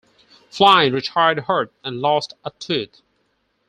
[0.49, 3.03] Flynn retired hurt and lost a tooth.